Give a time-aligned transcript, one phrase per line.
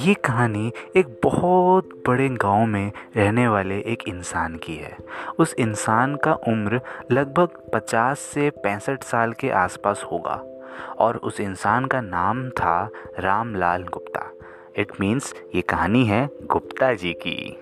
[0.00, 4.96] ये कहानी एक बहुत बड़े गाँव में रहने वाले एक इंसान की है।
[5.38, 6.80] उस इंसान का उम्र
[7.12, 10.42] लगभग 50 से पैंसठ साल के आसपास होगा
[10.98, 14.32] और उस इंसान का नाम था रामलाल गुप्ता।
[14.76, 17.56] इट मीन्स ये कहानी है गुप्ता जी की।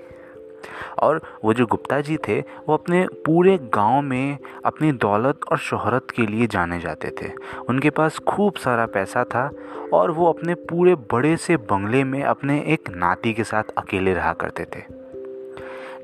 [0.99, 6.07] और वो जो गुप्ता जी थे, वो अपने पूरे गाँव में अपनी दौलत और शोहरत
[6.11, 7.33] के लिए जाने जाते थे।
[7.69, 9.51] उनके पास खूब सारा पैसा था
[9.93, 14.33] और वो अपने पूरे बड़े से बंगले में अपने एक नाती के साथ अकेले रहा
[14.33, 14.99] करते थे।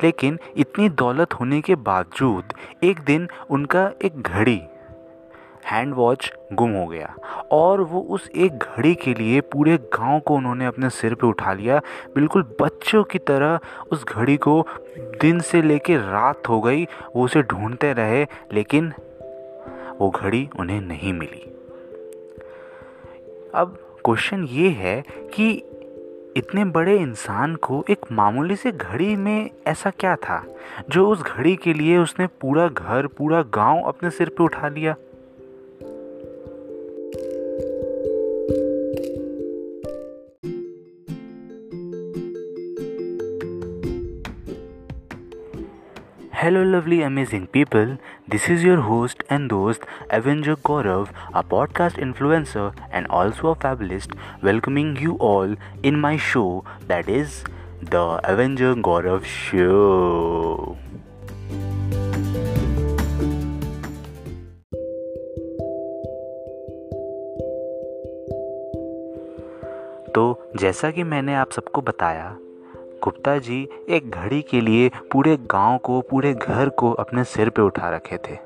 [0.02, 2.44] लेकिन इतनी दौलत होने के बावजूद
[2.84, 4.62] एक दिन उनका एक घड़ी
[5.64, 7.14] हैंड वॉच गुम हो गया।
[7.52, 11.52] और वो उस एक घड़ी के लिए पूरे गाँव को उन्होंने अपने सिर पे उठा
[11.52, 11.80] लिया।
[12.14, 13.58] बिल्कुल बच्चों की तरह
[13.92, 14.66] उस घड़ी को
[14.98, 18.92] दिन से लेकर रात हो गई, वो उसे ढूंढते रहे, लेकिन
[20.00, 21.50] वो घड़ी उन्हें नहीं मिली।
[23.54, 25.50] अब क्वेश्चन ये है कि
[26.36, 30.44] इतने बड़े इंसान को एक मामूली से घड़ी में ऐसा क्या था,
[30.90, 34.94] जो उस घड़ी के लिए उसने पूरा घर, पूरा गाँव अपने सिर पे उठा लिया?
[46.44, 47.96] Hello lovely amazing people
[48.30, 54.12] this is your host and दोस्त Avenger Gaurav a podcast influencer and also a fabulist
[54.44, 56.44] welcoming you all in my show
[56.88, 57.42] that is
[57.84, 60.76] the Avenger Gaurav show
[70.14, 72.36] तो जैसा कि मैंने आप सबको बताया
[73.04, 77.62] गुप्ता जी एक घड़ी के लिए पूरे गाँव को, पूरे घर को अपने सिर पे
[77.62, 78.36] उठा रखे थे।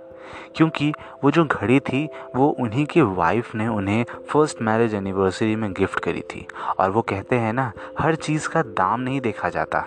[0.56, 0.92] क्योंकि
[1.24, 6.00] वो जो घड़ी थी, वो उन्हीं की वाइफ ने उन्हें फ़र्स्ट मैरिज एनिवर्सरी में गिफ्ट
[6.00, 6.46] करी थी।
[6.78, 9.86] और वो कहते हैं ना, हर चीज़ का दाम नहीं देखा जाता।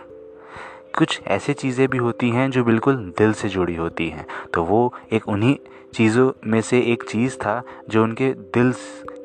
[0.97, 4.93] कुछ ऐसी चीज़ें भी होती हैं जो बिल्कुल दिल से जुड़ी होती हैं। तो वो
[5.11, 5.57] एक उन्हीं
[5.93, 8.73] चीज़ों में से एक चीज़ था जो उनके दिल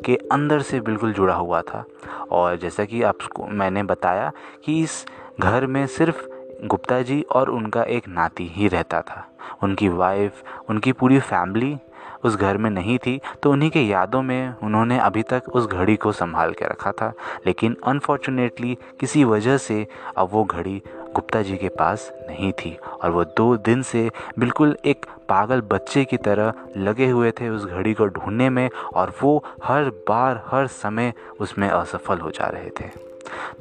[0.05, 1.85] के अंदर से बिल्कुल जुड़ा हुआ था।
[2.31, 4.33] और जैसा कि आपको मैंने बताया
[4.65, 5.07] कि इस
[5.41, 6.23] घर में सिर्फ़
[6.67, 9.27] गुप्ता जी और उनका एक नाती ही रहता था।
[9.63, 11.77] उनकी वाइफ उनकी पूरी फैमिली
[12.25, 15.97] उस घर में नहीं थी तो उन्हीं के यादों में उन्होंने अभी तक उस घड़ी
[15.97, 17.13] को संभाल के रखा था।
[17.47, 19.87] लेकिन अनफॉर्चुनेटली किसी वजह से
[20.17, 20.83] अब वो घड़ी
[21.15, 26.05] गुप्ता जी के पास नहीं थी और वो दो दिन से बिल्कुल एक पागल बच्चे
[26.05, 30.67] की तरह लगे हुए थे उस घड़ी को ढूँढने में और वो हर बार, हर
[30.67, 33.06] समय उसमें असफल हो जा रहे थे।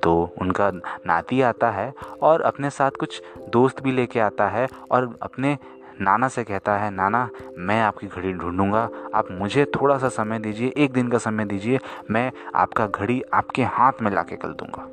[0.04, 0.72] तो उनका
[1.06, 5.58] नाती आता है और अपने साथ कुछ दोस्त भी लेके आता है और अपने
[6.02, 10.74] नाना से कहता है, नाना, मैं आपकी घड़ी ढूंढूँगा। आप मुझे थोड़ा सा समय दीजिए,
[10.78, 11.80] एक दिन का समय दीजिए,
[12.12, 14.88] मैं आपका घड़ी आपके हाथ में ला के कल दूँगा।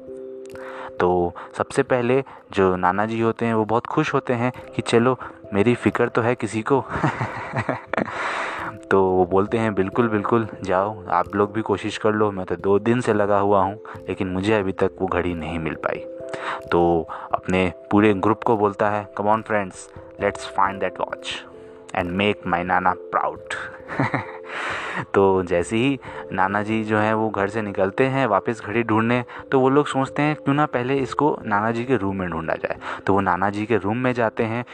[1.01, 5.19] तो सबसे पहले जो नाना जी होते हैं, वो बहुत खुश होते हैं कि, चलो,
[5.55, 6.85] मेरी फ़िक्र तो है किसी को।
[8.91, 12.57] तो वो बोलते हैं, बिल्कुल बिल्कुल, जाओ, आप लोग भी कोशिश कर लो, मैं तो
[12.57, 13.79] दो दिन से लगा हुआ हूँ,
[14.09, 16.05] लेकिन मुझे अभी तक वो घड़ी नहीं मिल पाई।
[16.71, 19.89] तो अपने पूरे ग्रुप को बोलता है come on friends
[20.21, 21.35] let's find that watch
[21.95, 23.55] and make my Nana proud
[25.15, 25.99] तो जैसे ही
[26.33, 29.23] नाना जी जो हैं, वो घर से निकलते हैं, वापस घड़ी ढूँढने
[29.53, 32.55] तो वो लोग सोचते हैं, क्यों ना पहले इसको नाना जी के रूम में ढूंढा
[32.55, 32.77] जाए?
[33.07, 34.65] तो वो नाना जी के रूम में जाते हैं,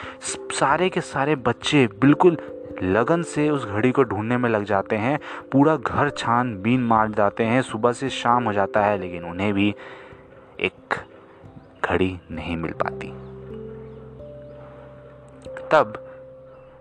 [0.52, 2.38] सारे के सारे बच्चे बिल्कुल
[2.82, 5.20] लगन से उस घड़ी को ढूँढने में लग जाते हैं।
[5.52, 9.54] पूरा घर छान बीन मार जाते हैं। सुबह से शाम हो जाता है, लेकिन उन्हें
[9.54, 9.74] भी
[10.60, 10.94] एक
[11.84, 13.08] घड़ी नहीं मिल पाती।
[15.72, 16.04] तब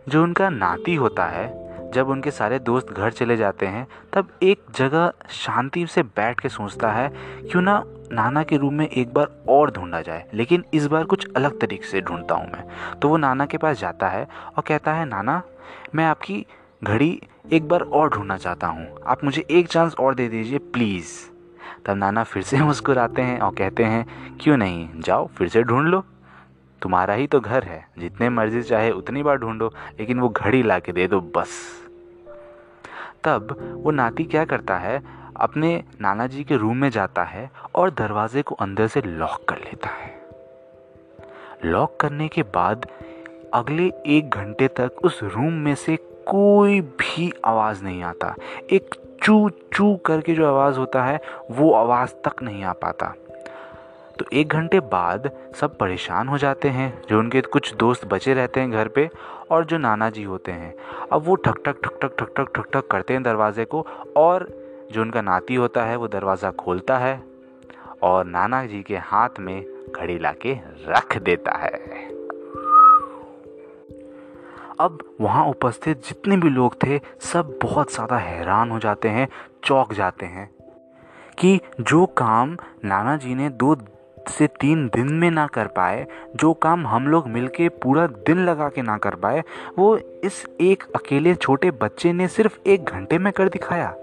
[0.09, 4.61] जो उनका नाती होता है जब उनके सारे दोस्त घर चले जाते हैं, तब एक
[4.75, 7.09] जगह शांति से बैठ के सोचता है,
[7.51, 11.27] क्यों ना नाना के रूम में एक बार और ढूंढा जाए। लेकिन इस बार कुछ
[11.35, 12.63] अलग तरीके से ढूंढता हूँ मैं।
[12.99, 14.27] तो वो नाना के पास जाता है
[14.57, 15.41] और कहता है, नाना,
[15.95, 16.45] मैं आपकी
[16.83, 17.21] घड़ी
[17.51, 21.07] एक बार और ढूंढना चाहता हूँ। आप मुझे एक चांस और दे दीजिए प्लीज़
[21.85, 24.05] तब नाना फिर से मुस्कुराते हैं और कहते हैं,
[24.37, 24.89] क्यों नहीं?
[24.99, 26.05] जाओ, फिर से ढूंढ लो।
[26.81, 29.67] तुम्हारा ही तो घर है। जितने मर्ज़ी चाहे उतनी बार ढूंढो,
[29.99, 31.49] लेकिन वो घड़ी ला के दे दो बस।
[33.23, 35.03] तब वो नाती क्या करता है?
[35.35, 39.57] अपने नाना जी के रूम में जाता है और दरवाजे को अंदर से लॉक कर
[39.57, 40.21] लेता है।
[41.65, 42.87] लॉक करने के बाद
[43.53, 45.95] अगले एक घंटे तक उस रूम में से
[46.27, 48.35] कोई भी आवाज़ नहीं आता।
[48.71, 51.21] एक चू चू करके जो आवाज़ होता है,
[51.51, 53.13] वो आवाज़ तक नहीं आ पाता।
[54.19, 58.59] तो एक घंटे बाद सब परेशान हो जाते हैं, जो उनके कुछ दोस्त बचे रहते
[58.59, 59.09] हैं घर पे
[59.51, 60.73] और जो नाना जी होते हैं।
[61.11, 63.85] अब वो ठक ठक ठक ठक ठक ठक ठक ठक करते हैं दरवाजे को
[64.17, 64.47] और
[64.91, 67.21] जो उनका नाती होता है, वो दरवाज़ा खोलता है
[68.03, 70.53] और नाना जी के हाथ में घड़ी लाके
[70.87, 71.71] रख देता है।
[74.79, 79.27] अब वहाँ उपस्थित जितने भी लोग थे, सब बहुत ज़्यादा हैरान हो जाते हैं,
[79.63, 80.49] चौक जाते हैं
[81.37, 83.75] कि जो काम नाना जी ने दो
[84.29, 88.69] से तीन दिन में ना कर पाए, जो काम हम लोग मिलके पूरा दिन लगा
[88.69, 89.43] के ना कर पाए,
[89.77, 93.95] वो इस एक अकेले छोटे बच्चे ने सिर्फ़ एक घंटे में कर दिखाया।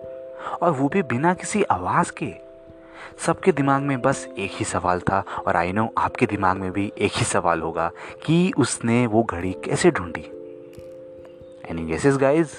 [0.63, 2.33] और वो भी बिना किसी आवाज़ के।
[3.27, 6.93] सबके दिमाग में बस एक ही सवाल था, और आई नो आपके दिमाग में भी
[6.99, 7.91] एक ही सवाल होगा,
[8.27, 10.31] कि उसने वो घड़ी कैसे ढूंढी?
[11.71, 12.51] Any guesses guys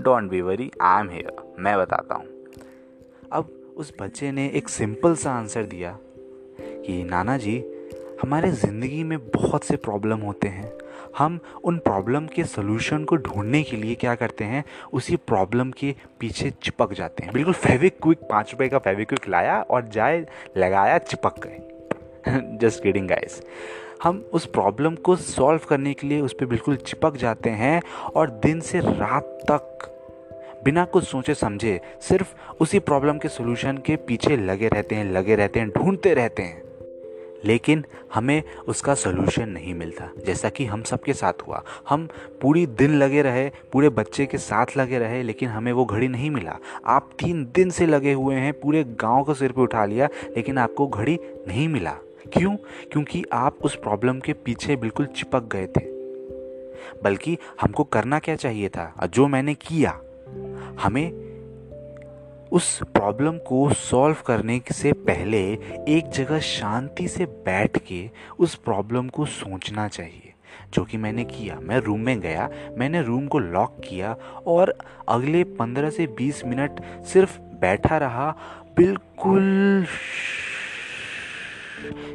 [0.00, 2.26] don't be worry I am here मैं बताता हूँ।
[3.32, 5.98] अब उस बच्चे ने एक सिंपल सा आंसर दिया।
[6.86, 7.64] कि, नाना जी,
[8.22, 10.72] हमारे ज़िंदगी में बहुत से प्रॉब्लम होते हैं।
[11.18, 14.64] हम उन प्रॉब्लम के सोल्यूशन को ढूँढने के लिए क्या करते हैं?
[14.92, 19.62] उसी प्रॉब्लम के पीछे चिपक जाते हैं। बिल्कुल फेविक क्विक, पाँच रुपये का फेविक्विक लाया
[19.62, 23.42] और जाए, लगाया, चिपक गए। जस्ट किडिंग गाइस
[24.02, 27.82] हम उस प्रॉब्लम को सॉल्व करने के लिए उस पर बिल्कुल चिपक जाते हैं
[28.14, 29.92] और दिन से रात तक
[30.64, 35.34] बिना कुछ सोचे समझे सिर्फ़ उसी प्रॉब्लम के सोल्यूशन के पीछे लगे रहते हैं, लगे
[35.34, 36.65] रहते हैं, ढूंढते रहते हैं।
[37.44, 37.84] लेकिन
[38.14, 42.08] हमें उसका सोल्यूशन नहीं मिलता। जैसा कि हम सबके साथ हुआ। हम
[42.42, 46.30] पूरी दिन लगे रहे, पूरे बच्चे के साथ लगे रहे, लेकिन हमें वो घड़ी नहीं
[46.30, 46.56] मिला।
[46.86, 50.58] आप तीन दिन से लगे हुए हैं, पूरे गाँव को सिर पे उठा लिया, लेकिन
[50.58, 51.18] आपको घड़ी
[51.48, 51.96] नहीं मिला।
[52.32, 52.56] क्यों?
[52.92, 55.96] क्योंकि आप उस प्रॉब्लम के पीछे बिल्कुल चिपक गए थे।
[57.02, 59.06] बल्कि हमको करना क्या चाहिए था?
[59.14, 60.00] जो मैंने किया,
[60.80, 61.25] हमें
[62.52, 65.52] उस प्रॉब्लम को सॉल्व करने से पहले
[65.88, 70.32] एक जगह शांति से बैठ के उस प्रॉब्लम को सोचना चाहिए।
[70.74, 74.12] जो कि मैंने किया। मैं रूम में गया। मैंने रूम को लॉक किया
[74.46, 74.78] और
[75.08, 78.36] अगले पंद्रह से बीस मिनट सिर्फ़ बैठा रहा।
[78.76, 79.86] बिल्कुल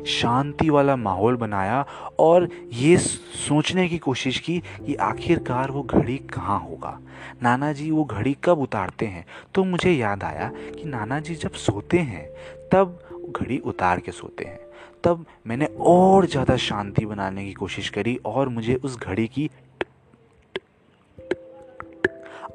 [0.06, 1.86] शांति वाला माहौल बनाया
[2.20, 7.00] और ये सोचने की कोशिश की कि आखिरकार वो घड़ी कहाँ होगा।
[7.44, 9.26] नाना जी वो घड़ी कब उतारते हैं?
[9.56, 12.28] तो मुझे याद आया कि नाना जी जब सोते हैं,
[12.72, 13.00] तब
[13.40, 14.60] घड़ी उतार के सोते हैं।
[15.04, 19.50] तब मैंने और ज़्यादा शांति बनाने की कोशिश करी और मुझे उस घड़ी की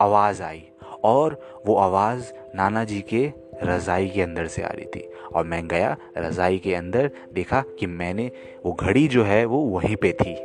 [0.00, 0.62] आवाज़ आई
[1.04, 3.32] और वो आवाज़ नाना जी के
[3.62, 7.86] रज़ाई के अंदर से आ रही थी। और मैं गया रज़ाई के अंदर, देखा कि
[7.86, 8.30] मैंने
[8.66, 10.36] वो घड़ी जो है, वो वहीं पे थी।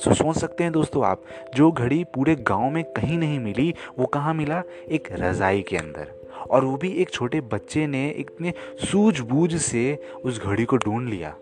[0.00, 1.22] सो सोच सकते हैं दोस्तों आप,
[1.54, 4.62] जो घड़ी पूरे गाँव में कहीं नहीं मिली, वो कहाँ मिला?
[4.88, 6.12] एक रज़ाई के अंदर।
[6.50, 8.52] और वो भी एक छोटे बच्चे ने इतने
[8.90, 11.34] सूझबूझ से उस घड़ी को ढूंढ लिया।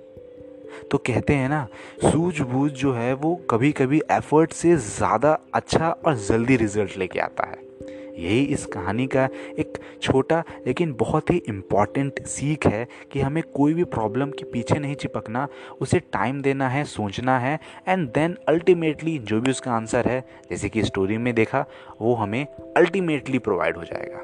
[0.90, 1.66] तो कहते हैं ना,
[2.04, 7.46] सूझबूझ जो है, वो कभी कभी एफर्ट से ज़्यादा अच्छा और जल्दी रिज़ल्ट लेके आता
[7.46, 7.71] है।
[8.18, 9.28] यही इस कहानी का
[9.58, 14.78] एक छोटा लेकिन बहुत ही इंपॉर्टेंट सीख है कि हमें कोई भी प्रॉब्लम के पीछे
[14.78, 15.48] नहीं चिपकना
[15.80, 20.68] उसे टाइम देना है सोचना है एंड देन अल्टीमेटली जो भी उसका आंसर है जैसे
[20.68, 21.64] कि स्टोरी में देखा
[22.00, 24.20] वो हमें अल्टीमेटली प्रोवाइड हो जाएगा।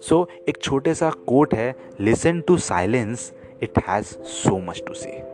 [0.00, 3.32] सो so, एक छोटे सा कोट है listen to silence
[3.62, 5.33] it has so much to say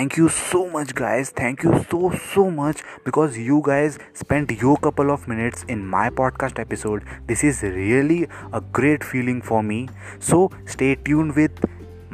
[0.00, 1.30] thank you so much guys.
[1.38, 2.78] Thank you so so much
[3.08, 7.02] because you guys spent your couple of minutes in my podcast episode.
[7.26, 8.20] This is really
[8.60, 9.80] a great feeling for me.
[10.18, 11.68] So stay tuned with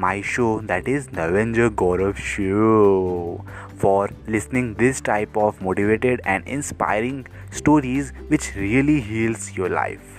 [0.07, 3.45] my show that is avenger gaurav show
[3.85, 7.25] for listening this type of motivated and inspiring
[7.63, 10.16] stories which really heals your life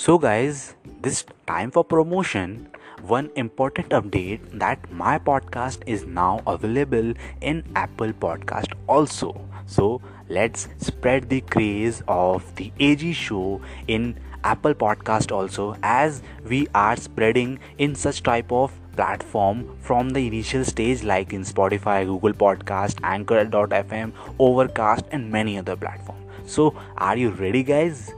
[0.00, 2.68] So, guys, this time for promotion.
[3.02, 9.40] One important update that my podcast is now available in Apple Podcast also.
[9.66, 14.14] So, let's spread the craze of the AG show in
[14.44, 20.64] Apple Podcast also as we are spreading in such type of platform from the initial
[20.64, 26.24] stage like in Spotify, Google Podcast, Anchor.fm, Overcast and many other platforms.
[26.46, 28.12] So, are you ready guys?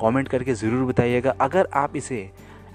[0.00, 2.18] Comment करके ज़रूर बताइएगा। अगर आप इसे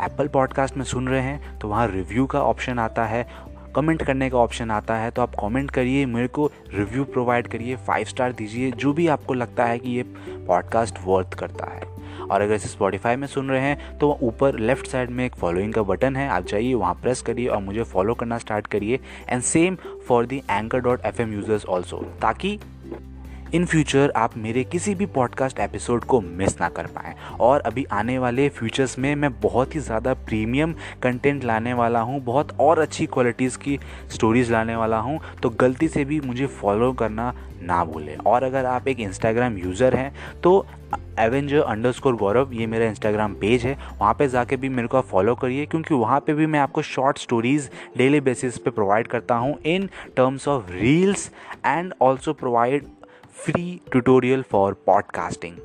[0.01, 3.27] Apple podcast में सुन रहे हैं तो वहाँ रिव्यू का ऑप्शन आता है
[3.75, 7.75] कमेंट करने का ऑप्शन आता है तो आप कमेंट करिए, मेरे को रिव्यू प्रोवाइड करिए
[7.77, 10.03] फाइव स्टार दीजिए, जो भी आपको लगता है कि ये
[10.47, 14.87] पॉडकास्ट वर्थ करता है। और अगर इसे स्पॉटिफाई में सुन रहे हैं तो ऊपर लेफ़्ट
[14.87, 18.13] साइड में एक फॉलोइंग का बटन है, आप जाइए, वहाँ प्रेस करिए और मुझे फॉलो
[18.13, 19.77] करना स्टार्ट करिए। And same
[20.07, 22.57] for the Anchor dot F M users also ताकि
[23.53, 27.83] इन फ्यूचर आप मेरे किसी भी पॉडकास्ट एपिसोड को मिस ना कर पाएँ। और अभी
[27.93, 30.73] आने वाले फ्यूचर्स में मैं बहुत ही ज़्यादा प्रीमियम
[31.03, 35.87] कंटेंट लाने वाला हूँ, बहुत और अच्छी क्वालिटीज़ की स्टोरीज़ लाने वाला हूँ तो गलती
[35.87, 40.65] से भी मुझे फॉलो करना ना भूलें। और अगर आप एक इंस्टाग्राम यूज़र हैं तो
[41.19, 45.01] एवेंजर अंडर स्कोर गौरव ये मेरा इंस्टाग्राम पेज है, वहाँ पे जाके भी मेरे को
[45.01, 49.35] फॉलो करिए, क्योंकि वहाँ पे भी मैं आपको शॉर्ट स्टोरीज़ डेली बेसिस पे प्रोवाइड करता
[49.35, 51.29] हूँ in terms of reels
[51.65, 52.85] and also provide
[53.43, 55.59] free tutorial for podcasting.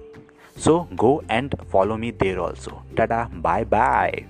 [0.56, 2.82] So go and follow me there also.
[2.94, 4.26] Tada, bye bye.